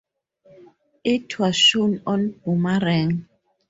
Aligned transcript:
It 1.03 1.37
was 1.37 1.55
shown 1.55 2.01
on 2.07 2.31
Boomerang. 2.43 3.29